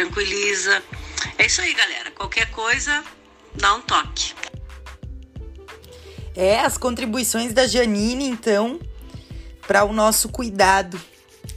tranquiliza. 0.00 0.82
É 1.36 1.46
isso 1.46 1.60
aí, 1.60 1.74
galera. 1.74 2.10
Qualquer 2.12 2.50
coisa, 2.50 3.04
dá 3.54 3.74
um 3.74 3.82
toque. 3.82 4.34
É, 6.34 6.60
as 6.60 6.78
contribuições 6.78 7.52
da 7.52 7.66
Janine, 7.66 8.26
então, 8.26 8.80
para 9.66 9.84
o 9.84 9.92
nosso 9.92 10.30
cuidado 10.30 10.98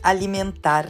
alimentar. 0.01 0.89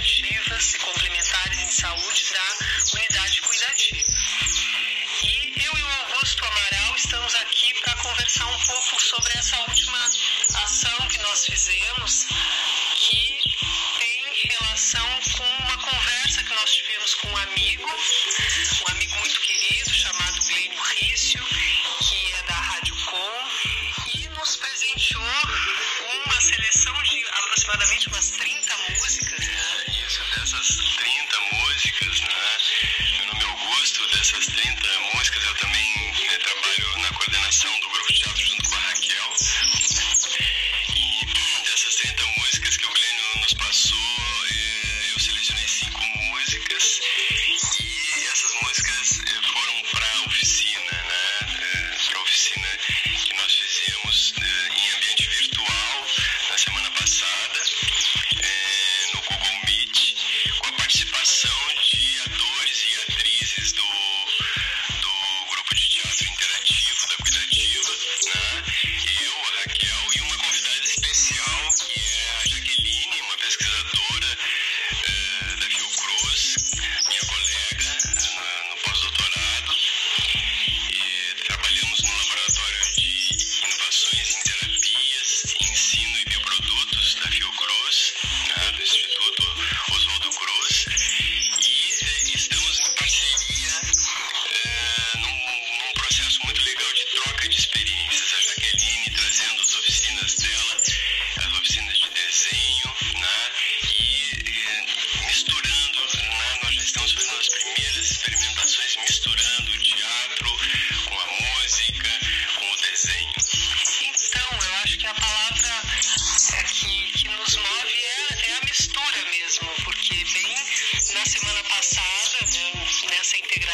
criativo 0.00 0.49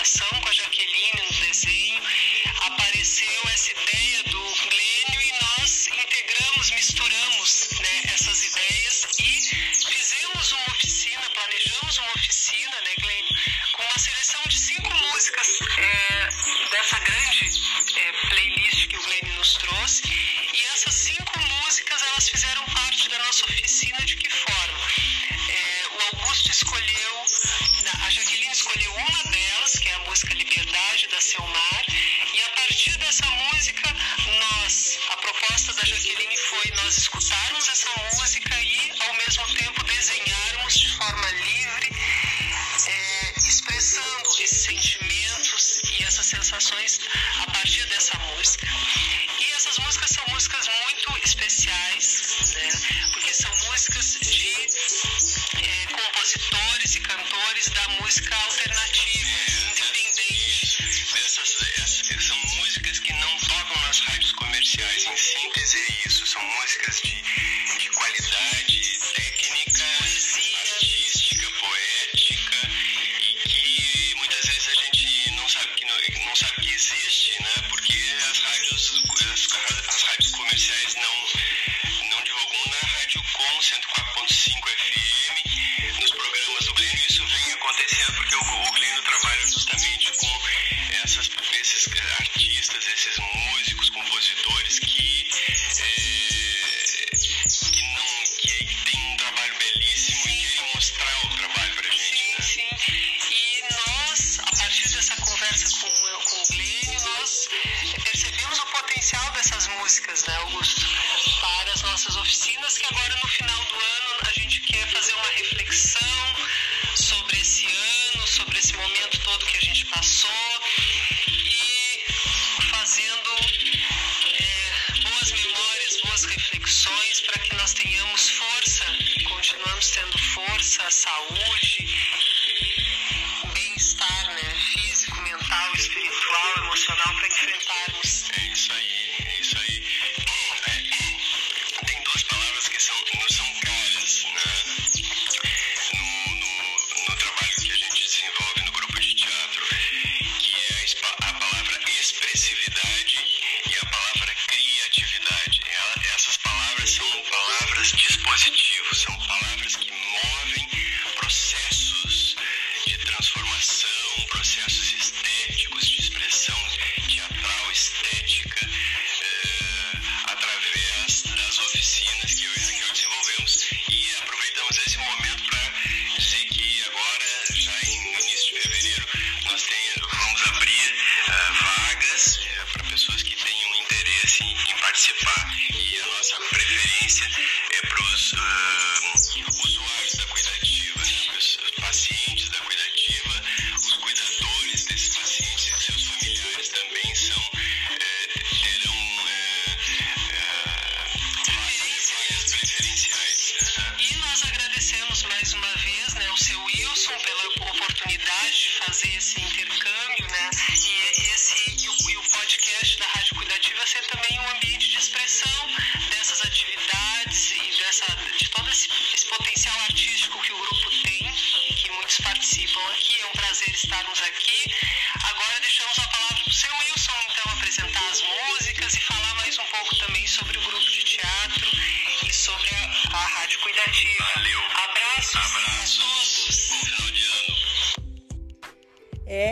com 0.05 0.49
a 0.49 0.53
Jaqueline. 0.53 0.96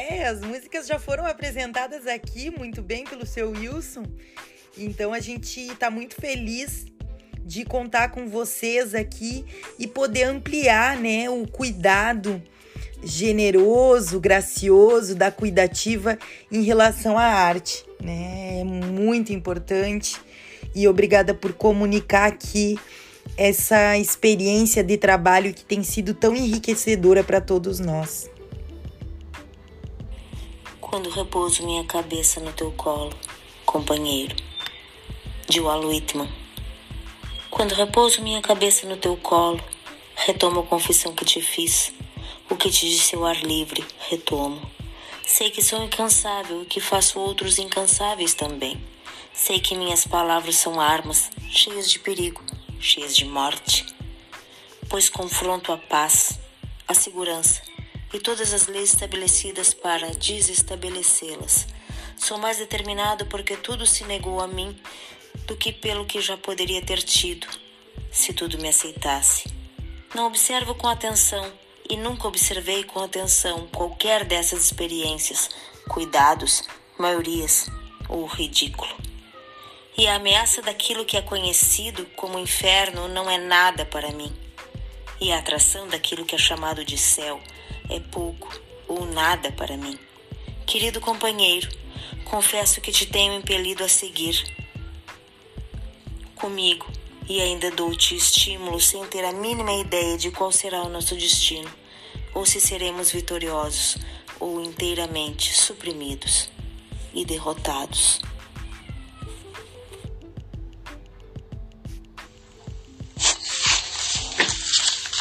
É, 0.06 0.26
as 0.26 0.40
músicas 0.40 0.86
já 0.86 0.98
foram 0.98 1.24
apresentadas 1.24 2.06
aqui 2.06 2.50
muito 2.50 2.82
bem 2.82 3.04
pelo 3.04 3.24
seu 3.24 3.50
Wilson. 3.52 4.04
Então 4.76 5.14
a 5.14 5.20
gente 5.20 5.74
tá 5.76 5.90
muito 5.90 6.14
feliz 6.16 6.84
de 7.42 7.64
contar 7.64 8.10
com 8.10 8.28
vocês 8.28 8.94
aqui 8.94 9.46
e 9.78 9.86
poder 9.86 10.24
ampliar, 10.24 10.98
né, 10.98 11.30
o 11.30 11.46
cuidado 11.46 12.42
generoso, 13.02 14.20
gracioso 14.20 15.14
da 15.14 15.30
cuidativa 15.30 16.18
em 16.52 16.62
relação 16.62 17.16
à 17.16 17.24
arte, 17.24 17.84
né? 17.98 18.60
É 18.60 18.64
muito 18.64 19.32
importante 19.32 20.20
e 20.74 20.86
obrigada 20.86 21.32
por 21.32 21.54
comunicar 21.54 22.26
aqui 22.26 22.78
essa 23.38 23.96
experiência 23.96 24.84
de 24.84 24.98
trabalho 24.98 25.54
que 25.54 25.64
tem 25.64 25.82
sido 25.82 26.12
tão 26.12 26.36
enriquecedora 26.36 27.24
para 27.24 27.40
todos 27.40 27.80
nós. 27.80 28.33
Quando 30.94 31.10
repouso 31.10 31.66
minha 31.66 31.82
cabeça 31.82 32.38
no 32.38 32.52
teu 32.52 32.70
colo, 32.70 33.12
companheiro. 33.66 34.36
De 35.48 35.60
Walt 35.60 35.84
Whitman. 35.86 36.32
Quando 37.50 37.72
repouso 37.72 38.22
minha 38.22 38.40
cabeça 38.40 38.86
no 38.86 38.96
teu 38.96 39.16
colo, 39.16 39.60
retomo 40.14 40.60
a 40.60 40.62
confissão 40.62 41.12
que 41.12 41.24
te 41.24 41.42
fiz. 41.42 41.92
O 42.48 42.54
que 42.54 42.70
te 42.70 42.88
disse 42.88 43.16
ao 43.16 43.26
ar 43.26 43.42
livre, 43.42 43.84
retomo. 44.08 44.62
Sei 45.26 45.50
que 45.50 45.64
sou 45.64 45.82
incansável 45.82 46.62
e 46.62 46.66
que 46.66 46.78
faço 46.78 47.18
outros 47.18 47.58
incansáveis 47.58 48.32
também. 48.32 48.80
Sei 49.32 49.58
que 49.58 49.74
minhas 49.74 50.06
palavras 50.06 50.54
são 50.54 50.80
armas, 50.80 51.28
cheias 51.50 51.90
de 51.90 51.98
perigo, 51.98 52.40
cheias 52.78 53.16
de 53.16 53.24
morte. 53.24 53.84
Pois 54.88 55.08
confronto 55.08 55.72
a 55.72 55.76
paz, 55.76 56.38
a 56.86 56.94
segurança 56.94 57.73
e 58.14 58.20
todas 58.20 58.54
as 58.54 58.68
leis 58.68 58.90
estabelecidas 58.90 59.74
para 59.74 60.14
desestabelecê-las. 60.14 61.66
Sou 62.16 62.38
mais 62.38 62.58
determinado 62.58 63.26
porque 63.26 63.56
tudo 63.56 63.84
se 63.84 64.04
negou 64.04 64.40
a 64.40 64.46
mim 64.46 64.78
do 65.48 65.56
que 65.56 65.72
pelo 65.72 66.06
que 66.06 66.20
já 66.20 66.36
poderia 66.36 66.80
ter 66.80 67.02
tido, 67.02 67.48
se 68.12 68.32
tudo 68.32 68.56
me 68.58 68.68
aceitasse. 68.68 69.52
Não 70.14 70.28
observo 70.28 70.76
com 70.76 70.86
atenção 70.86 71.52
e 71.90 71.96
nunca 71.96 72.28
observei 72.28 72.84
com 72.84 73.00
atenção 73.00 73.66
qualquer 73.66 74.24
dessas 74.24 74.64
experiências, 74.64 75.50
cuidados, 75.88 76.62
maiorias 76.96 77.68
ou 78.08 78.26
ridículo. 78.26 78.94
E 79.98 80.06
a 80.06 80.14
ameaça 80.14 80.62
daquilo 80.62 81.04
que 81.04 81.16
é 81.16 81.22
conhecido 81.22 82.06
como 82.14 82.38
inferno 82.38 83.08
não 83.08 83.28
é 83.28 83.38
nada 83.38 83.84
para 83.84 84.12
mim. 84.12 84.32
E 85.20 85.32
a 85.32 85.40
atração 85.40 85.88
daquilo 85.88 86.24
que 86.24 86.36
é 86.36 86.38
chamado 86.38 86.84
de 86.84 86.96
céu 86.96 87.40
é 87.90 88.00
pouco 88.00 88.48
ou 88.88 89.06
nada 89.06 89.52
para 89.52 89.76
mim. 89.76 89.98
Querido 90.66 91.00
companheiro, 91.00 91.68
confesso 92.24 92.80
que 92.80 92.92
te 92.92 93.06
tenho 93.06 93.34
impelido 93.34 93.84
a 93.84 93.88
seguir 93.88 94.42
comigo 96.34 96.86
e 97.28 97.40
ainda 97.40 97.70
dou-te 97.70 98.14
estímulo 98.14 98.80
sem 98.80 99.04
ter 99.06 99.24
a 99.24 99.32
mínima 99.32 99.72
ideia 99.72 100.18
de 100.18 100.30
qual 100.30 100.52
será 100.52 100.82
o 100.82 100.88
nosso 100.88 101.14
destino, 101.14 101.70
ou 102.34 102.44
se 102.44 102.60
seremos 102.60 103.10
vitoriosos 103.10 103.96
ou 104.38 104.60
inteiramente 104.60 105.54
suprimidos 105.54 106.50
e 107.14 107.24
derrotados. 107.24 108.20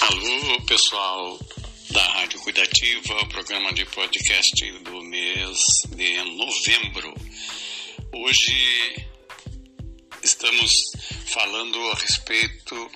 Alô, 0.02 0.62
pessoal 0.68 1.40
da 1.94 2.04
Rádio 2.14 2.40
Cuidativa, 2.40 3.14
o 3.22 3.30
programa 3.30 3.72
de 3.72 3.86
podcast 3.86 4.72
do 4.80 5.04
mês 5.04 5.60
de 5.96 6.24
novembro. 6.24 7.14
Hoje 8.12 9.06
estamos 10.24 10.92
falando 11.28 11.78
a 11.92 11.96
respeito 11.96 12.92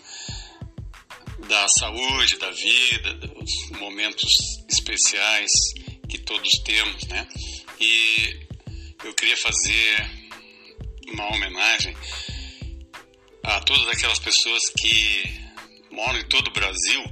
da 1.47 1.67
saúde, 1.67 2.37
da 2.37 2.49
vida, 2.49 3.13
dos 3.13 3.69
momentos 3.79 4.33
especiais 4.67 5.51
que 6.09 6.17
todos 6.17 6.49
temos, 6.65 7.03
né? 7.05 7.27
E 7.79 8.47
eu 9.03 9.13
queria 9.13 9.37
fazer 9.37 10.09
uma 11.09 11.35
homenagem 11.35 11.95
a 13.43 13.59
todas 13.59 13.87
aquelas 13.89 14.17
pessoas 14.17 14.69
que 14.71 15.47
moram 15.91 16.19
em 16.19 16.27
todo 16.27 16.47
o 16.47 16.53
Brasil, 16.53 17.03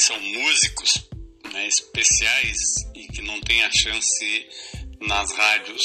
que 0.00 0.06
são 0.06 0.18
músicos 0.18 1.10
né, 1.52 1.68
especiais 1.68 2.56
e 2.94 3.06
que 3.08 3.20
não 3.20 3.38
têm 3.42 3.62
a 3.62 3.70
chance 3.70 4.48
nas 4.98 5.30
rádios 5.32 5.84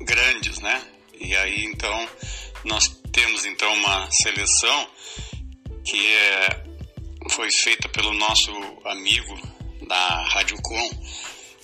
grandes, 0.00 0.58
né? 0.60 0.82
E 1.20 1.36
aí 1.36 1.66
então 1.66 2.08
nós 2.64 2.88
temos 3.12 3.44
então 3.44 3.70
uma 3.74 4.10
seleção 4.10 4.88
que 5.84 6.14
é, 6.14 6.64
foi 7.32 7.50
feita 7.50 7.90
pelo 7.90 8.14
nosso 8.14 8.50
amigo 8.86 9.38
da 9.86 10.24
Rádio 10.28 10.56
Com, 10.62 10.90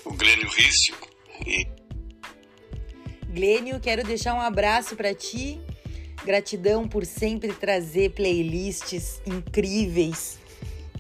o 0.04 0.12
Glênio 0.12 0.48
Rício. 0.50 0.94
E 1.46 1.66
Glênio, 3.32 3.80
quero 3.80 4.04
deixar 4.04 4.34
um 4.34 4.42
abraço 4.42 4.94
para 4.94 5.14
ti. 5.14 5.58
Gratidão 6.22 6.86
por 6.86 7.06
sempre 7.06 7.54
trazer 7.54 8.10
playlists 8.10 9.22
incríveis 9.26 10.38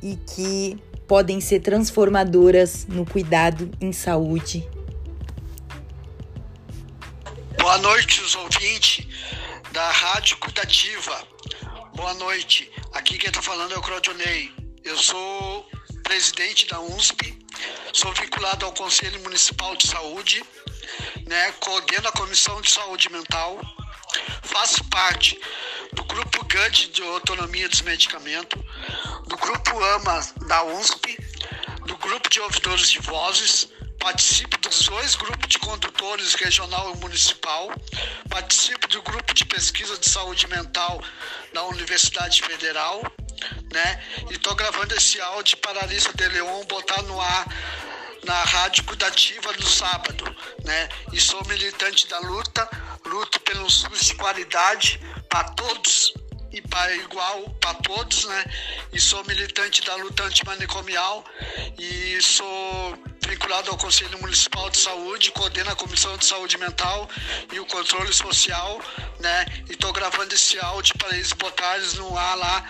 e 0.02 0.16
que 0.16 0.78
podem 1.06 1.40
ser 1.40 1.60
transformadoras 1.60 2.86
no 2.86 3.04
cuidado 3.06 3.70
em 3.80 3.92
saúde. 3.92 4.68
Boa 7.58 7.78
noite, 7.78 8.20
os 8.20 8.34
ouvintes 8.34 9.06
da 9.72 9.90
Rádio 9.90 10.36
Cuidativa. 10.38 11.26
Boa 11.94 12.14
noite. 12.14 12.70
Aqui 12.92 13.18
quem 13.18 13.28
está 13.28 13.42
falando 13.42 13.74
é 13.74 13.78
o 13.78 13.82
Claudionei. 13.82 14.52
Eu 14.84 14.96
sou 14.96 15.66
presidente 16.02 16.66
da 16.66 16.80
UNSP, 16.80 17.38
sou 17.92 18.12
vinculado 18.14 18.64
ao 18.64 18.72
Conselho 18.72 19.20
Municipal 19.20 19.76
de 19.76 19.86
Saúde, 19.86 20.42
né, 21.26 21.52
coordeno 21.60 22.08
a 22.08 22.12
Comissão 22.12 22.60
de 22.62 22.70
Saúde 22.70 23.12
Mental, 23.12 23.60
faço 24.42 24.82
parte 24.84 25.38
do 25.92 26.02
Grupo 26.04 26.27
GAD 26.58 26.88
de 26.88 27.02
Autonomia 27.02 27.68
dos 27.68 27.82
Medicamentos, 27.82 28.60
do 29.28 29.36
Grupo 29.36 29.80
AMA 29.80 30.20
da 30.48 30.64
UNSP, 30.64 31.16
do 31.86 31.96
Grupo 31.98 32.28
de 32.28 32.40
Ouvidores 32.40 32.90
de 32.90 32.98
Vozes, 32.98 33.68
participo 34.00 34.58
dos 34.58 34.82
dois 34.86 35.14
grupos 35.14 35.46
de 35.46 35.58
condutores 35.60 36.34
regional 36.34 36.92
e 36.92 36.98
municipal, 36.98 37.70
participo 38.28 38.88
do 38.88 39.00
grupo 39.02 39.32
de 39.34 39.44
pesquisa 39.44 39.96
de 39.98 40.10
saúde 40.10 40.48
mental 40.48 41.00
da 41.52 41.62
Universidade 41.66 42.42
Federal, 42.42 43.02
né? 43.72 44.04
E 44.28 44.34
estou 44.34 44.56
gravando 44.56 44.92
esse 44.96 45.20
áudio 45.20 45.56
para 45.58 45.78
a 45.78 45.84
Alissa 45.84 46.12
de 46.12 46.28
Leon 46.28 46.64
botar 46.64 47.02
no 47.02 47.20
ar 47.20 47.46
na 48.24 48.42
Rádio 48.42 48.82
Cuidativa 48.82 49.52
no 49.52 49.66
sábado, 49.66 50.24
né? 50.64 50.88
E 51.12 51.20
sou 51.20 51.40
militante 51.46 52.08
da 52.08 52.18
luta, 52.18 52.68
luto 53.06 53.38
pelo 53.42 53.70
SUS 53.70 54.06
de 54.06 54.14
qualidade 54.16 55.00
para 55.28 55.44
todos 55.50 56.14
e 56.58 56.62
para 56.62 56.94
igual 56.96 57.50
para 57.60 57.74
todos, 57.74 58.24
né? 58.24 58.44
E 58.92 59.00
sou 59.00 59.24
militante 59.24 59.82
da 59.84 59.94
luta 59.96 60.24
antimanicomial 60.24 61.24
e 61.78 62.20
sou 62.20 62.98
vinculado 63.28 63.70
ao 63.70 63.76
Conselho 63.76 64.18
Municipal 64.18 64.68
de 64.70 64.78
Saúde, 64.78 65.30
coordeno 65.32 65.70
a 65.70 65.76
Comissão 65.76 66.16
de 66.16 66.24
Saúde 66.24 66.58
Mental 66.58 67.08
e 67.52 67.60
o 67.60 67.66
Controle 67.66 68.12
Social, 68.12 68.80
né? 69.20 69.46
E 69.68 69.72
estou 69.72 69.92
gravando 69.92 70.34
esse 70.34 70.58
áudio 70.58 70.96
para 70.98 71.14
eles 71.14 71.32
botarem 71.32 71.86
no 71.94 72.16
ar 72.16 72.36
lá, 72.36 72.64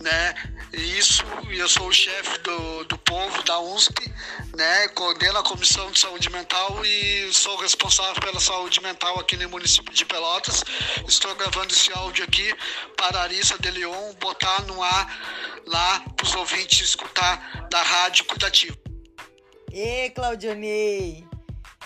né? 0.00 0.34
Isso, 0.72 1.24
eu 1.50 1.68
sou 1.68 1.88
o 1.88 1.92
chefe 1.92 2.38
do, 2.40 2.84
do 2.84 2.98
povo 2.98 3.42
da 3.42 3.58
UNSP, 3.58 4.12
né? 4.54 4.88
Coordeno 4.88 5.38
a 5.38 5.42
Comissão 5.42 5.90
de 5.90 5.98
Saúde 5.98 6.28
Mental 6.30 6.84
e 6.84 7.32
sou 7.32 7.56
responsável 7.56 8.20
pela 8.20 8.38
saúde 8.38 8.82
mental 8.82 9.18
aqui 9.18 9.36
no 9.36 9.48
município 9.48 9.92
de 9.94 10.04
Pelotas. 10.04 10.62
Estou 11.06 11.34
gravando 11.36 11.72
esse 11.72 11.90
áudio 11.92 12.22
aqui 12.22 12.54
para 12.98 13.18
a 13.18 13.22
Arissa 13.22 13.58
de 13.58 13.70
Leon 13.70 14.12
botar 14.20 14.62
no 14.66 14.82
ar 14.82 15.62
lá 15.66 16.00
para 16.00 16.26
os 16.26 16.34
ouvintes 16.34 16.80
escutar 16.80 17.66
da 17.70 17.82
Rádio 17.82 18.26
Cuidativo. 18.26 18.76
Ê, 19.72 20.10
Claudionei! 20.10 21.26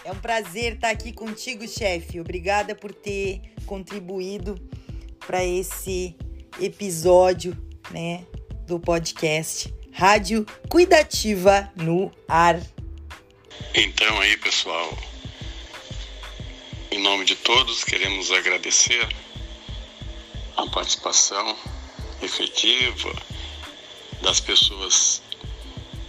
É 0.04 0.10
um 0.10 0.18
prazer 0.18 0.74
estar 0.74 0.90
aqui 0.90 1.12
contigo, 1.12 1.66
chefe. 1.68 2.20
Obrigada 2.20 2.74
por 2.74 2.92
ter 2.92 3.40
contribuído 3.64 4.56
para 5.24 5.44
esse 5.44 6.16
episódio, 6.60 7.56
né, 7.90 8.26
do 8.72 8.80
podcast 8.80 9.70
Rádio 9.92 10.46
Cuidativa 10.70 11.70
no 11.76 12.10
ar. 12.26 12.58
Então 13.74 14.18
aí, 14.18 14.34
pessoal, 14.38 14.96
em 16.90 16.98
nome 17.02 17.26
de 17.26 17.36
todos, 17.36 17.84
queremos 17.84 18.32
agradecer 18.32 19.06
a 20.56 20.66
participação 20.68 21.54
efetiva 22.22 23.14
das 24.22 24.40
pessoas 24.40 25.20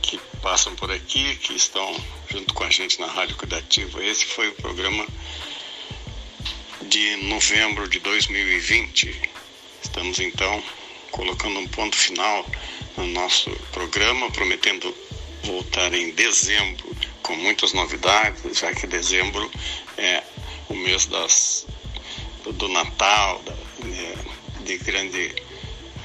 que 0.01 0.17
passam 0.41 0.73
por 0.77 0.89
aqui, 0.89 1.35
que 1.35 1.53
estão 1.53 2.01
junto 2.29 2.53
com 2.53 2.63
a 2.63 2.69
gente 2.69 2.97
na 3.01 3.07
Rádio 3.07 3.35
Cuidativa. 3.35 4.01
Esse 4.01 4.25
foi 4.25 4.47
o 4.47 4.55
programa 4.55 5.05
de 6.83 7.17
novembro 7.25 7.89
de 7.89 7.99
2020. 7.99 9.29
Estamos 9.83 10.17
então 10.21 10.63
colocando 11.13 11.59
um 11.59 11.67
ponto 11.67 11.95
final 11.95 12.45
no 12.97 13.07
nosso 13.07 13.49
programa, 13.71 14.29
prometendo 14.31 14.93
voltar 15.43 15.93
em 15.93 16.11
dezembro 16.11 16.93
com 17.21 17.35
muitas 17.35 17.71
novidades, 17.71 18.57
já 18.57 18.73
que 18.73 18.85
dezembro 18.85 19.49
é 19.97 20.23
o 20.69 20.73
mês 20.73 21.05
das, 21.05 21.65
do 22.43 22.67
Natal, 22.67 23.41
da, 23.43 23.53
né, 23.85 24.15
de 24.65 24.77
grande 24.79 25.33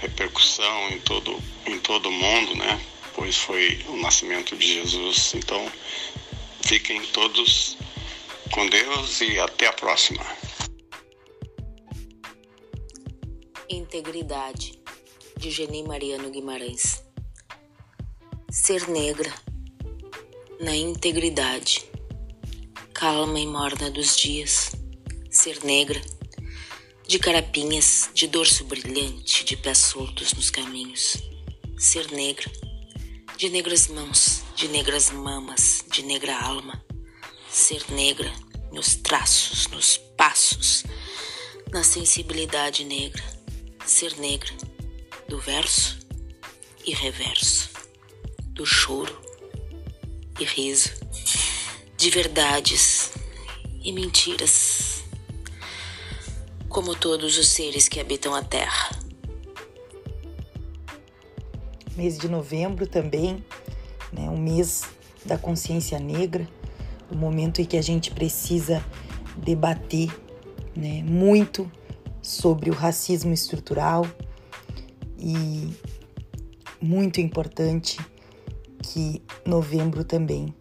repercussão 0.00 0.90
em 0.90 0.98
todo, 1.00 1.42
em 1.66 1.78
todo 1.80 2.08
o 2.08 2.12
mundo, 2.12 2.54
né? 2.54 2.80
pois 3.14 3.36
foi 3.36 3.84
o 3.88 3.96
nascimento 3.96 4.56
de 4.56 4.74
Jesus. 4.74 5.34
Então, 5.34 5.70
fiquem 6.62 7.02
todos 7.06 7.76
com 8.52 8.66
Deus 8.68 9.20
e 9.20 9.38
até 9.40 9.66
a 9.66 9.72
próxima. 9.72 10.24
Integridade, 13.68 14.78
de 15.38 15.52
Geni 15.52 15.84
Mariano 15.84 16.30
Guimarães. 16.30 17.04
Ser 18.50 18.88
negra, 18.88 19.32
na 20.60 20.74
integridade, 20.74 21.88
calma 22.92 23.38
e 23.38 23.46
morna 23.46 23.88
dos 23.88 24.16
dias. 24.16 24.72
Ser 25.30 25.62
negra, 25.64 26.00
de 27.06 27.20
carapinhas, 27.20 28.10
de 28.12 28.26
dorso 28.26 28.64
brilhante, 28.64 29.44
de 29.44 29.56
pés 29.56 29.78
soltos 29.78 30.32
nos 30.32 30.50
caminhos. 30.50 31.18
Ser 31.78 32.10
negra, 32.10 32.50
de 33.36 33.48
negras 33.48 33.86
mãos, 33.86 34.42
de 34.56 34.66
negras 34.66 35.12
mamas, 35.12 35.84
de 35.88 36.02
negra 36.02 36.36
alma. 36.36 36.84
Ser 37.48 37.88
negra 37.92 38.32
nos 38.72 38.96
traços, 38.96 39.68
nos 39.68 39.98
passos, 40.16 40.82
na 41.70 41.84
sensibilidade 41.84 42.84
negra. 42.84 43.22
Ser 43.86 44.18
negra 44.18 44.67
do 45.28 45.38
verso 45.38 45.98
e 46.86 46.94
reverso, 46.94 47.68
do 48.52 48.64
choro 48.64 49.14
e 50.40 50.44
riso, 50.44 50.88
de 51.98 52.08
verdades 52.08 53.12
e 53.82 53.92
mentiras, 53.92 55.04
como 56.66 56.96
todos 56.96 57.36
os 57.36 57.46
seres 57.48 57.88
que 57.88 58.00
habitam 58.00 58.34
a 58.34 58.42
terra. 58.42 58.88
Mês 61.94 62.16
de 62.16 62.26
novembro 62.26 62.86
também, 62.86 63.44
né, 64.10 64.30
um 64.30 64.38
mês 64.38 64.84
da 65.26 65.36
consciência 65.36 65.98
negra, 65.98 66.48
o 67.10 67.14
momento 67.14 67.60
em 67.60 67.66
que 67.66 67.76
a 67.76 67.82
gente 67.82 68.12
precisa 68.12 68.82
debater 69.36 70.08
né, 70.74 71.02
muito 71.02 71.70
sobre 72.22 72.70
o 72.70 72.74
racismo 72.74 73.34
estrutural 73.34 74.06
e 75.18 75.74
muito 76.80 77.20
importante 77.20 77.98
que 78.82 79.22
novembro 79.44 80.04
também 80.04 80.54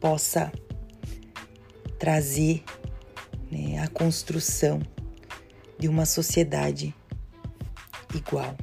possa 0.00 0.52
trazer 1.98 2.62
né, 3.50 3.78
a 3.78 3.88
construção 3.88 4.80
de 5.78 5.88
uma 5.88 6.06
sociedade 6.06 6.94
igual. 8.14 8.56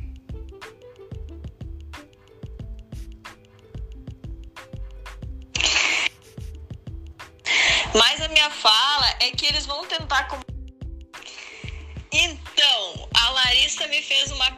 Me 13.97 14.03
fez 14.03 14.29
uma, 14.29 14.57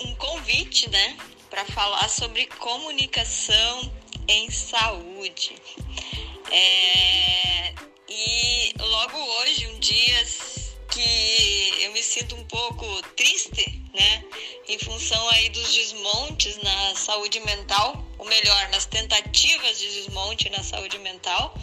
um 0.00 0.14
convite, 0.16 0.90
né, 0.90 1.16
para 1.48 1.64
falar 1.64 2.10
sobre 2.10 2.44
comunicação 2.58 3.90
em 4.28 4.50
saúde. 4.50 5.56
É, 6.50 7.72
e 8.06 8.74
logo 8.78 9.16
hoje, 9.16 9.66
um 9.68 9.78
dia 9.78 10.26
que 10.90 11.84
eu 11.84 11.92
me 11.92 12.02
sinto 12.02 12.36
um 12.36 12.44
pouco 12.44 12.84
triste, 13.16 13.82
né, 13.94 14.24
em 14.68 14.78
função 14.78 15.26
aí 15.30 15.48
dos 15.48 15.72
desmontes 15.72 16.58
na 16.58 16.94
saúde 16.96 17.40
mental, 17.40 18.04
ou 18.18 18.26
melhor, 18.26 18.68
nas 18.68 18.84
tentativas 18.84 19.78
de 19.78 19.90
desmonte 19.90 20.50
na 20.50 20.62
saúde 20.62 20.98
mental 20.98 21.54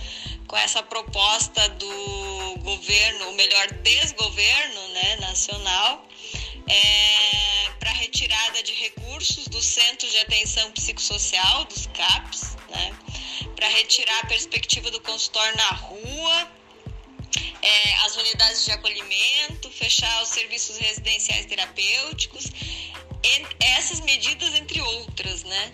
com 0.48 0.58
essa 0.58 0.82
proposta 0.82 1.70
do 1.70 2.58
governo, 2.64 3.28
ou 3.28 3.34
melhor, 3.34 3.68
desgoverno 3.84 4.88
né, 4.90 5.16
nacional, 5.18 6.08
é, 6.68 7.70
para 7.80 7.92
retirada 7.92 8.64
de 8.64 8.74
recursos 8.74 9.48
dos 9.48 9.66
Centros 9.66 10.12
de 10.12 10.20
Atenção 10.20 10.72
Psicossocial, 10.72 11.66
dos 11.66 11.88
CAPs, 11.88 12.56
né, 12.70 12.94
para 13.56 13.68
retirar 13.68 14.20
a 14.20 14.28
perspectiva 14.28 14.90
do 14.92 15.00
consultório 15.02 15.56
na 15.58 15.70
rua, 15.70 16.52
é, 17.62 17.94
as 18.06 18.16
unidades 18.18 18.66
de 18.66 18.72
acolhimento, 18.72 19.70
fechar 19.72 20.22
os 20.22 20.30
serviços 20.30 20.78
residenciais 20.78 21.46
terapêuticos, 21.46 22.52
essas 23.60 24.02
medidas 24.02 24.54
entre 24.54 24.82
outras, 24.82 25.44
né? 25.44 25.74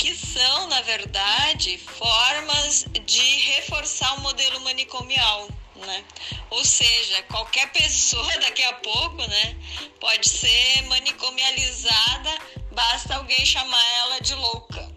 que 0.00 0.14
são, 0.14 0.66
na 0.68 0.80
verdade, 0.80 1.76
formas 1.76 2.86
de 3.04 3.20
reforçar 3.20 4.14
o 4.14 4.20
modelo 4.20 4.58
manicomial. 4.60 5.46
Né? 5.86 6.04
Ou 6.50 6.64
seja, 6.64 7.22
qualquer 7.24 7.70
pessoa 7.72 8.32
daqui 8.40 8.62
a 8.64 8.74
pouco 8.74 9.16
né, 9.16 9.56
pode 9.98 10.28
ser 10.28 10.82
manicomializada, 10.82 12.38
basta 12.72 13.16
alguém 13.16 13.44
chamar 13.44 13.84
ela 13.98 14.20
de 14.20 14.34
louca. 14.34 14.90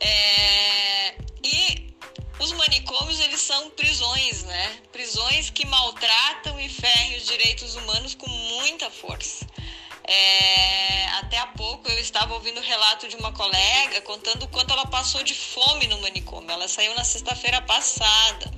É... 0.00 1.14
E 1.44 1.94
os 2.38 2.52
manicômios 2.52 3.20
eles 3.20 3.40
são 3.40 3.70
prisões, 3.70 4.42
né? 4.42 4.78
Prisões 4.92 5.50
que 5.50 5.64
maltratam 5.66 6.58
e 6.60 6.68
ferem 6.68 7.16
os 7.16 7.26
direitos 7.26 7.74
humanos 7.76 8.14
com 8.14 8.28
muita 8.28 8.90
força. 8.90 9.46
É, 10.08 11.08
até 11.18 11.38
há 11.38 11.46
pouco 11.48 11.88
eu 11.90 11.98
estava 11.98 12.34
ouvindo 12.34 12.58
o 12.58 12.62
relato 12.62 13.08
de 13.08 13.16
uma 13.16 13.32
colega 13.32 14.00
contando 14.02 14.44
o 14.44 14.48
quanto 14.48 14.72
ela 14.72 14.86
passou 14.86 15.22
de 15.24 15.34
fome 15.34 15.86
no 15.88 16.00
manicômio. 16.00 16.50
Ela 16.50 16.68
saiu 16.68 16.94
na 16.94 17.04
sexta-feira 17.04 17.60
passada. 17.62 18.55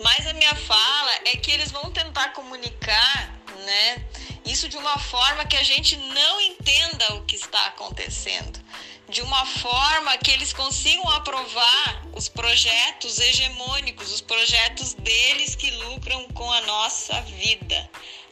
Mas 0.00 0.26
a 0.26 0.32
minha 0.32 0.54
fala 0.54 1.12
é 1.24 1.36
que 1.36 1.50
eles 1.50 1.70
vão 1.70 1.90
tentar 1.90 2.32
comunicar, 2.32 3.40
né, 3.64 4.04
isso 4.44 4.68
de 4.68 4.76
uma 4.76 4.98
forma 4.98 5.44
que 5.44 5.56
a 5.56 5.62
gente 5.62 5.96
não 5.96 6.40
entenda 6.40 7.14
o 7.14 7.24
que 7.24 7.36
está 7.36 7.66
acontecendo, 7.66 8.60
de 9.08 9.22
uma 9.22 9.44
forma 9.44 10.16
que 10.18 10.30
eles 10.30 10.52
consigam 10.52 11.08
aprovar 11.10 12.06
os 12.14 12.28
projetos 12.28 13.18
hegemônicos, 13.18 14.12
os 14.12 14.20
projetos 14.20 14.94
deles 14.94 15.54
que 15.56 15.70
lucram 15.70 16.28
com 16.28 16.50
a 16.52 16.60
nossa 16.62 17.20
vida 17.22 17.90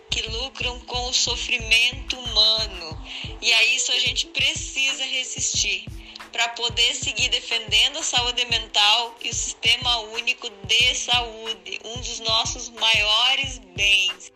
que 0.08 0.22
lucram 0.22 0.80
com 0.80 1.10
o 1.10 1.12
sofrimento 1.12 2.18
humano. 2.18 3.06
E 3.42 3.52
a 3.52 3.64
isso 3.66 3.92
a 3.92 3.98
gente 3.98 4.26
precisa 4.28 5.04
resistir 5.04 5.84
para 6.36 6.50
poder 6.50 6.94
seguir 6.94 7.30
defendendo 7.30 7.98
a 7.98 8.02
saúde 8.02 8.44
mental 8.44 9.16
e 9.22 9.30
o 9.30 9.34
sistema 9.34 10.00
único 10.00 10.50
de 10.66 10.94
saúde, 10.94 11.80
um 11.82 11.96
dos 11.96 12.20
nossos 12.20 12.68
maiores 12.68 13.58
bens. 13.74 14.30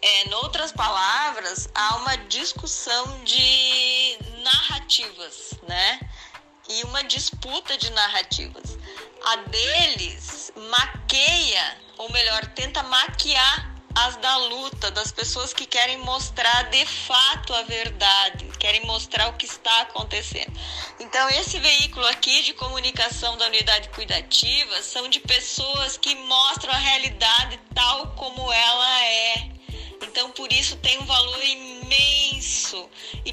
É, 0.00 0.24
em 0.24 0.32
outras 0.32 0.72
palavras, 0.72 1.68
há 1.74 1.96
uma 1.96 2.16
discussão 2.28 3.22
de 3.22 4.16
narrativas, 4.42 5.50
né? 5.68 6.00
E 6.70 6.82
uma 6.84 7.04
disputa 7.04 7.76
de 7.76 7.90
narrativas. 7.90 8.78
A 9.26 9.36
deles 9.36 10.54
maqueia, 10.56 11.78
ou 11.98 12.10
melhor, 12.10 12.46
tenta 12.54 12.82
maquiar 12.84 13.71
as 13.94 14.16
da 14.16 14.36
luta, 14.36 14.90
das 14.90 15.12
pessoas 15.12 15.52
que 15.52 15.66
querem 15.66 15.98
mostrar 15.98 16.70
de 16.70 16.84
fato 16.86 17.52
a 17.54 17.62
verdade, 17.62 18.46
querem 18.58 18.84
mostrar 18.86 19.28
o 19.28 19.34
que 19.34 19.46
está 19.46 19.82
acontecendo. 19.82 20.52
Então, 20.98 21.28
esse 21.30 21.58
veículo 21.58 22.06
aqui 22.06 22.42
de 22.42 22.54
comunicação 22.54 23.36
da 23.36 23.46
unidade 23.46 23.88
cuidativa 23.90 24.82
são 24.82 25.08
de 25.08 25.20
pessoas 25.20 25.96
que 25.96 26.14
mostram 26.14 26.72
a 26.72 26.78
realidade 26.78 27.60
tal 27.74 28.08
como 28.12 28.52
ela 28.52 29.04
é. 29.04 29.48
Então, 30.02 30.30
por 30.30 30.52
isso 30.52 30.76
tem 30.76 30.98
um 30.98 31.04
valor 31.04 31.44
imenso 31.44 31.81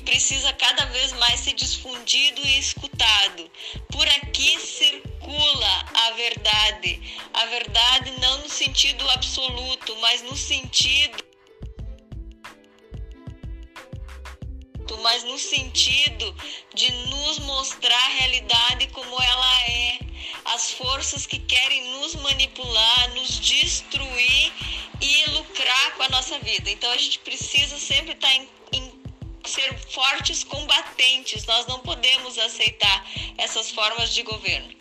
precisa 0.10 0.52
cada 0.54 0.86
vez 0.86 1.14
mais 1.14 1.40
ser 1.40 1.54
difundido 1.54 2.42
e 2.44 2.58
escutado. 2.58 3.52
Por 3.92 4.08
aqui 4.08 4.60
circula 4.60 5.86
a 5.94 6.12
verdade. 6.14 7.00
A 7.32 7.46
verdade 7.46 8.12
não 8.20 8.40
no 8.40 8.50
sentido 8.50 9.08
absoluto, 9.12 9.96
mas 9.98 10.24
no 10.24 10.36
sentido 10.36 11.30
mas 15.04 15.24
no 15.24 15.38
sentido 15.38 16.36
de 16.74 16.92
nos 16.92 17.40
mostrar 17.40 17.96
a 17.96 18.16
realidade 18.20 18.88
como 18.88 19.22
ela 19.22 19.62
é. 19.70 20.00
As 20.46 20.72
forças 20.72 21.26
que 21.26 21.40
querem 21.40 22.00
nos 22.00 22.16
manipular, 22.16 23.14
nos 23.14 23.40
destruir 23.40 24.54
e 25.00 25.30
lucrar 25.30 25.96
com 25.96 26.04
a 26.04 26.10
nossa 26.10 26.38
vida. 26.40 26.70
Então 26.70 26.92
a 26.92 26.98
gente 26.98 27.20
precisa 27.20 27.78
sempre 27.78 28.12
estar 28.12 28.34
em, 28.34 28.50
em 28.74 28.99
ser 29.50 29.78
fortes 29.92 30.44
combatentes. 30.44 31.46
Nós 31.46 31.66
não 31.68 31.80
podemos 31.80 32.38
aceitar 32.38 33.06
essas 33.38 33.72
formas 33.72 34.14
de 34.14 34.24
governo. 34.24 34.78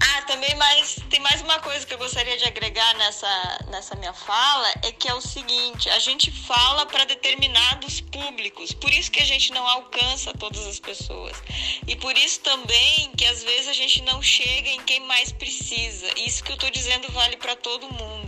Ah, 0.00 0.22
também 0.22 0.54
mais 0.56 0.96
tem 1.08 1.20
mais 1.20 1.40
uma 1.40 1.58
coisa 1.60 1.86
que 1.86 1.94
eu 1.94 1.98
gostaria 1.98 2.36
de 2.36 2.44
agregar 2.44 2.94
nessa, 2.94 3.66
nessa 3.70 3.94
minha 3.96 4.12
fala 4.12 4.68
é 4.82 4.92
que 4.92 5.08
é 5.08 5.14
o 5.14 5.20
seguinte, 5.20 5.88
a 5.90 5.98
gente 5.98 6.30
fala 6.30 6.84
para 6.86 7.04
determinados 7.04 8.00
públicos, 8.00 8.72
por 8.72 8.92
isso 8.92 9.10
que 9.10 9.20
a 9.20 9.24
gente 9.24 9.52
não 9.52 9.66
alcança 9.66 10.32
todas 10.34 10.66
as 10.66 10.78
pessoas. 10.78 11.36
E 11.86 11.96
por 11.96 12.16
isso 12.16 12.40
também 12.40 13.12
que 13.16 13.24
às 13.24 13.42
vezes 13.42 13.68
a 13.68 13.72
gente 13.72 14.02
não 14.02 14.22
chega 14.22 14.68
em 14.70 14.82
quem 14.84 15.00
mais 15.00 15.32
precisa. 15.32 16.06
Isso 16.18 16.42
que 16.42 16.52
eu 16.52 16.54
estou 16.54 16.70
dizendo 16.70 17.10
vale 17.12 17.36
para 17.36 17.56
todo 17.56 17.92
mundo. 17.92 18.23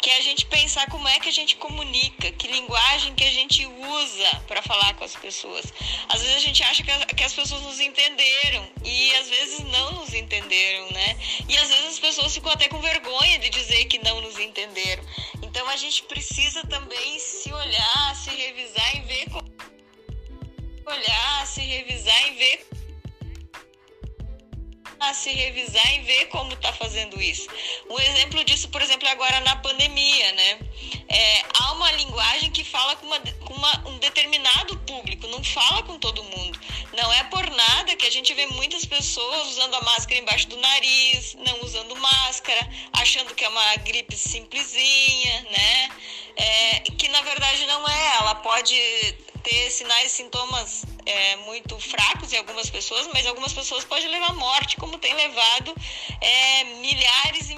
Que 0.00 0.10
é 0.10 0.16
a 0.16 0.20
gente 0.22 0.46
pensar 0.46 0.88
como 0.88 1.06
é 1.06 1.20
que 1.20 1.28
a 1.28 1.32
gente 1.32 1.56
comunica, 1.56 2.32
que 2.32 2.48
linguagem 2.48 3.14
que 3.14 3.24
a 3.24 3.30
gente 3.30 3.66
usa 3.66 4.42
para 4.48 4.62
falar 4.62 4.94
com 4.94 5.04
as 5.04 5.14
pessoas. 5.14 5.72
Às 6.08 6.22
vezes 6.22 6.36
a 6.36 6.40
gente 6.40 6.62
acha 6.62 6.82
que, 6.82 7.22
as 7.22 7.32
pessoas 7.34 7.62
nos 7.62 7.80
entenderam 7.80 8.66
e 8.82 9.14
às 9.16 9.28
vezes 9.28 9.60
não 9.64 9.92
nos 9.92 10.14
entenderam, 10.14 10.90
né? 10.90 11.18
E 11.48 11.56
às 11.58 11.68
vezes 11.68 11.86
as 11.86 11.98
pessoas 11.98 12.32
ficam 12.32 12.50
até 12.50 12.68
com 12.68 12.80
vergonha 12.80 13.38
de 13.38 13.50
dizer 13.50 13.84
que 13.86 13.98
não 13.98 14.20
nos 14.20 14.38
entenderam. 14.38 15.04
Então 15.42 15.68
a 15.68 15.76
gente 15.76 16.02
precisa 16.04 16.62
também 16.66 17.18
se 17.18 17.52
olhar, 17.52 18.16
se 18.16 18.30
revisar 18.30 18.96
e 18.96 19.00
ver 19.00 19.30
como 19.30 19.50
olhar, 20.86 21.46
se 21.46 21.60
revisar 21.60 22.28
e 22.28 22.30
ver 22.32 22.79
a 25.00 25.14
se 25.14 25.30
revisar 25.30 25.94
e 25.94 26.00
ver 26.00 26.26
como 26.26 26.52
está 26.52 26.72
fazendo 26.72 27.20
isso. 27.20 27.48
Um 27.88 27.98
exemplo 27.98 28.44
disso, 28.44 28.68
por 28.68 28.82
exemplo, 28.82 29.08
é 29.08 29.12
agora 29.12 29.40
na 29.40 29.56
pandemia, 29.56 30.32
né? 30.32 30.58
É, 31.10 31.42
há 31.58 31.72
uma 31.72 31.90
linguagem 31.92 32.50
que 32.52 32.62
fala 32.62 32.94
com, 32.94 33.06
uma, 33.06 33.18
com 33.18 33.54
uma, 33.54 33.88
um 33.88 33.98
determinado 33.98 34.76
público, 34.78 35.26
não 35.26 35.42
fala 35.42 35.82
com 35.82 35.98
todo 35.98 36.22
mundo. 36.22 36.58
Não 36.92 37.12
é 37.12 37.24
por 37.24 37.48
nada 37.50 37.96
que 37.96 38.06
a 38.06 38.10
gente 38.10 38.32
vê 38.32 38.46
muitas 38.46 38.84
pessoas 38.84 39.48
usando 39.48 39.74
a 39.74 39.80
máscara 39.80 40.20
embaixo 40.20 40.48
do 40.48 40.56
nariz, 40.56 41.34
não 41.34 41.62
usando 41.62 41.96
máscara, 41.96 42.60
achando 42.92 43.34
que 43.34 43.44
é 43.44 43.48
uma 43.48 43.76
gripe 43.76 44.16
simplesinha, 44.16 45.46
né? 45.50 45.88
É, 46.36 46.80
que 46.96 47.08
na 47.08 47.20
verdade 47.22 47.66
não 47.66 47.88
é. 47.88 48.16
Ela 48.18 48.36
pode 48.36 48.76
ter 49.42 49.70
sinais 49.70 50.12
e 50.12 50.16
sintomas 50.16 50.84
é, 51.06 51.36
muito 51.36 51.78
fracos 51.78 52.32
em 52.32 52.38
algumas 52.38 52.68
pessoas, 52.70 53.08
mas 53.12 53.26
algumas 53.26 53.52
pessoas 53.52 53.84
podem 53.84 54.08
levar 54.08 54.34
morte, 54.34 54.76
como 54.76 54.98
tem 54.98 55.14
levado 55.14 55.74
é, 56.20 56.64
milhares 56.64 57.49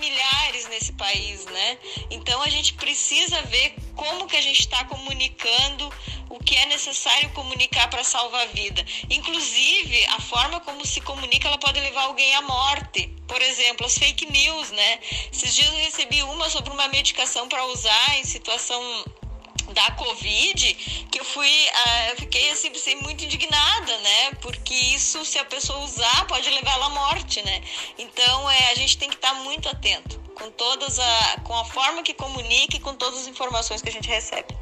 país, 1.02 1.44
né? 1.46 1.78
Então 2.10 2.40
a 2.42 2.48
gente 2.48 2.74
precisa 2.74 3.42
ver 3.42 3.74
como 3.96 4.28
que 4.28 4.36
a 4.36 4.40
gente 4.40 4.60
está 4.60 4.84
comunicando 4.84 5.92
o 6.30 6.38
que 6.38 6.56
é 6.56 6.66
necessário 6.66 7.28
comunicar 7.30 7.90
para 7.90 8.04
salvar 8.04 8.42
a 8.42 8.52
vida. 8.52 8.86
Inclusive, 9.10 10.06
a 10.06 10.20
forma 10.20 10.60
como 10.60 10.86
se 10.86 11.00
comunica, 11.00 11.48
ela 11.48 11.58
pode 11.58 11.80
levar 11.80 12.04
alguém 12.04 12.32
à 12.36 12.42
morte. 12.42 13.08
Por 13.26 13.42
exemplo, 13.42 13.84
as 13.84 13.98
fake 13.98 14.30
news, 14.30 14.70
né? 14.70 15.00
Esses 15.32 15.56
dias 15.56 15.68
eu 15.72 15.78
recebi 15.78 16.22
uma 16.22 16.48
sobre 16.48 16.72
uma 16.72 16.86
medicação 16.86 17.48
para 17.48 17.64
usar 17.66 18.18
em 18.20 18.24
situação 18.24 18.80
da 19.72 19.90
Covid, 19.92 20.74
que 21.10 21.18
eu 21.18 21.24
fui, 21.24 21.48
uh, 21.48 22.10
eu 22.10 22.16
fiquei 22.16 22.50
assim, 22.50 22.70
muito 22.96 23.24
indignada, 23.24 23.98
né? 23.98 24.32
Porque 24.40 24.74
isso, 24.74 25.24
se 25.24 25.38
a 25.38 25.44
pessoa 25.44 25.80
usar, 25.80 26.26
pode 26.26 26.48
levar 26.48 26.72
ela 26.74 26.86
à 26.86 26.90
morte, 26.90 27.42
né? 27.42 27.60
Então, 27.98 28.50
é, 28.50 28.70
a 28.70 28.74
gente 28.74 28.98
tem 28.98 29.08
que 29.08 29.16
estar 29.16 29.34
muito 29.34 29.68
atento 29.68 30.21
com 30.32 30.50
todas 30.50 30.98
a, 30.98 31.40
com 31.44 31.54
a 31.54 31.64
forma 31.64 32.02
que 32.02 32.14
comunica 32.14 32.76
e 32.76 32.80
com 32.80 32.94
todas 32.94 33.20
as 33.20 33.28
informações 33.28 33.80
que 33.80 33.88
a 33.88 33.92
gente 33.92 34.08
recebe. 34.08 34.54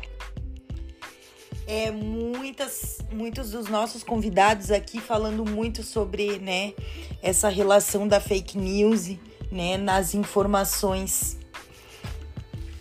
É, 1.67 1.91
muitas, 1.91 2.99
muitos 3.13 3.53
dos 3.53 3.69
nossos 3.69 4.03
convidados 4.03 4.71
aqui 4.71 5.01
falando 5.01 5.45
muito 5.49 5.83
sobre, 5.83 6.39
né, 6.39 6.73
essa 7.23 7.49
relação 7.49 8.09
da 8.09 8.21
fake 8.21 8.59
news, 8.59 9.17
né, 9.53 9.77
nas 9.77 10.15
informações 10.15 11.39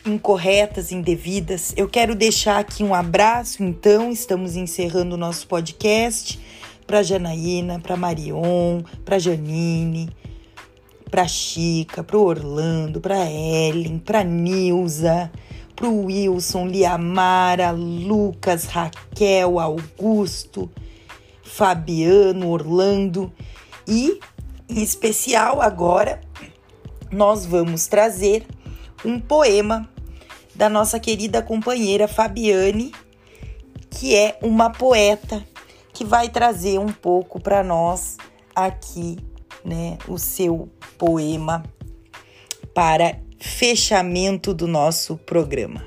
incorretas, 0.05 0.91
indevidas. 0.91 1.73
Eu 1.77 1.87
quero 1.87 2.15
deixar 2.15 2.57
aqui 2.57 2.83
um 2.83 2.95
abraço, 2.95 3.63
então, 3.63 4.11
estamos 4.11 4.55
encerrando 4.55 5.15
o 5.15 5.17
nosso 5.17 5.47
podcast 5.47 6.39
para 6.87 7.03
Janaína, 7.03 7.79
para 7.79 7.95
Marion, 7.95 8.81
para 9.05 9.19
Janine, 9.19 10.09
para 11.09 11.27
Chica, 11.27 12.03
para 12.03 12.17
Orlando, 12.17 13.01
para 13.01 13.29
Ellen, 13.29 13.99
para 13.99 14.23
Nilza, 14.23 15.31
para 15.75 15.87
Wilson, 15.87 16.67
Liamara, 16.67 17.71
Lucas, 17.71 18.65
Raquel, 18.65 19.59
Augusto, 19.59 20.69
Fabiano, 21.43 22.49
Orlando. 22.49 23.31
E 23.87 24.19
em 24.69 24.83
especial 24.83 25.61
agora 25.61 26.21
nós 27.11 27.45
vamos 27.45 27.87
trazer 27.87 28.45
um 29.03 29.19
poema 29.19 29.89
da 30.53 30.69
nossa 30.69 30.99
querida 30.99 31.41
companheira 31.41 32.07
Fabiane, 32.07 32.91
que 33.89 34.15
é 34.15 34.37
uma 34.43 34.69
poeta 34.69 35.43
que 35.93 36.05
vai 36.05 36.29
trazer 36.29 36.79
um 36.79 36.91
pouco 36.91 37.39
para 37.39 37.63
nós 37.63 38.17
aqui, 38.53 39.17
né, 39.63 39.97
o 40.07 40.17
seu 40.17 40.69
poema 40.99 41.63
para 42.75 43.17
fechamento 43.39 44.53
do 44.53 44.67
nosso 44.67 45.17
programa. 45.17 45.83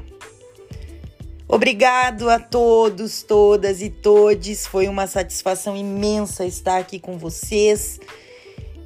Obrigado 1.47 2.31
a 2.31 2.39
todos, 2.39 3.23
todas 3.23 3.83
e 3.83 3.91
todes. 3.91 4.67
Foi 4.67 4.89
uma 4.89 5.07
satisfação 5.07 5.77
imensa 5.77 6.47
estar 6.47 6.79
aqui 6.79 6.99
com 6.99 7.19
vocês. 7.19 8.01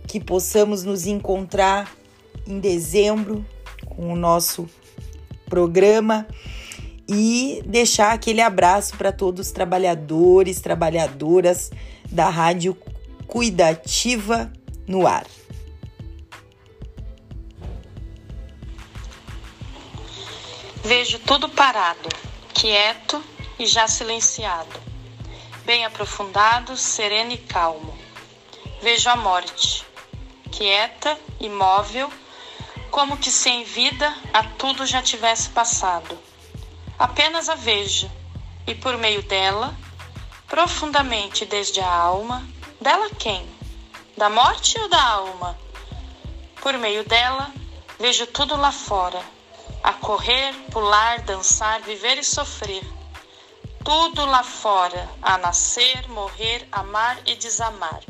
Que 0.08 0.18
possamos 0.18 0.82
nos 0.82 1.06
encontrar 1.06 1.96
em 2.46 2.58
dezembro 2.58 3.46
com 3.86 4.12
o 4.12 4.16
nosso 4.16 4.68
programa 5.48 6.26
e 7.08 7.62
deixar 7.64 8.12
aquele 8.12 8.40
abraço 8.40 8.96
para 8.96 9.12
todos 9.12 9.46
os 9.46 9.52
trabalhadores, 9.52 10.60
trabalhadoras 10.60 11.70
da 12.10 12.28
Rádio 12.28 12.76
Cuidativa 13.28 14.52
no 14.88 15.06
ar. 15.06 15.26
Vejo 20.86 21.18
tudo 21.18 21.48
parado, 21.48 22.08
quieto 22.54 23.20
e 23.58 23.66
já 23.66 23.88
silenciado, 23.88 24.80
bem 25.64 25.84
aprofundado, 25.84 26.76
sereno 26.76 27.32
e 27.32 27.38
calmo. 27.38 27.98
Vejo 28.80 29.10
a 29.10 29.16
morte, 29.16 29.84
quieta, 30.52 31.18
imóvel, 31.40 32.08
como 32.88 33.16
que 33.16 33.32
se 33.32 33.50
em 33.50 33.64
vida 33.64 34.16
a 34.32 34.44
tudo 34.44 34.86
já 34.86 35.02
tivesse 35.02 35.48
passado. 35.48 36.16
Apenas 36.96 37.48
a 37.48 37.56
vejo, 37.56 38.08
e 38.64 38.72
por 38.72 38.96
meio 38.96 39.24
dela, 39.24 39.76
profundamente 40.46 41.44
desde 41.44 41.80
a 41.80 41.92
alma, 41.92 42.46
dela 42.80 43.10
quem? 43.18 43.44
Da 44.16 44.30
morte 44.30 44.78
ou 44.78 44.88
da 44.88 45.02
alma? 45.02 45.58
Por 46.62 46.74
meio 46.78 47.02
dela, 47.02 47.52
vejo 47.98 48.24
tudo 48.28 48.56
lá 48.56 48.70
fora, 48.70 49.20
a 49.86 49.92
correr, 49.92 50.52
pular, 50.72 51.20
dançar, 51.20 51.80
viver 51.82 52.18
e 52.18 52.24
sofrer. 52.24 52.82
Tudo 53.84 54.26
lá 54.26 54.42
fora, 54.42 55.08
a 55.22 55.38
nascer, 55.38 56.08
morrer, 56.08 56.66
amar 56.72 57.16
e 57.24 57.36
desamar. 57.36 58.02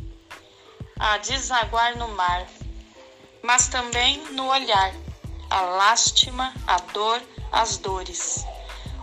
A 0.98 1.18
desaguar 1.18 1.94
no 1.98 2.08
mar, 2.08 2.46
mas 3.42 3.68
também 3.68 4.16
no 4.32 4.48
olhar, 4.48 4.90
a 5.50 5.60
lástima, 5.60 6.54
a 6.66 6.78
dor, 6.78 7.20
as 7.52 7.76
dores, 7.76 8.46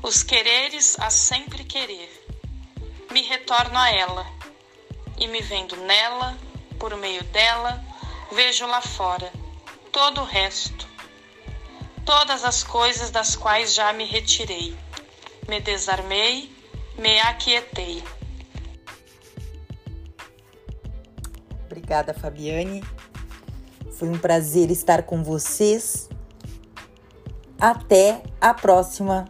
os 0.02 0.24
quereres 0.24 1.00
a 1.00 1.12
sempre 1.12 1.64
querer. 1.64 2.10
Me 3.12 3.22
retorno 3.22 3.78
a 3.78 3.92
ela, 3.92 4.26
e 5.20 5.28
me 5.28 5.44
vendo 5.44 5.76
nela, 5.76 6.36
por 6.80 6.96
meio 6.98 7.24
dela, 7.26 7.86
vejo 8.32 8.66
lá 8.66 8.82
fora 8.82 9.32
todo 9.92 10.22
o 10.22 10.26
resto, 10.26 10.88
todas 12.06 12.44
as 12.44 12.64
coisas 12.64 13.10
das 13.10 13.36
quais 13.36 13.74
já 13.74 13.92
me 13.94 14.06
retirei, 14.06 14.76
me 15.48 15.60
desarmei, 15.60 16.52
me 16.98 17.20
aquietei. 17.22 18.04
Obrigada, 21.66 22.14
Fabiane. 22.14 22.84
Foi 23.92 24.10
um 24.10 24.18
prazer 24.18 24.70
estar 24.70 25.04
com 25.04 25.24
vocês. 25.24 26.10
Até 27.60 28.22
a 28.42 28.54
próxima 28.54 29.26